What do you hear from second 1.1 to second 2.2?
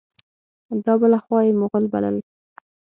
خوا یې مغل بلل.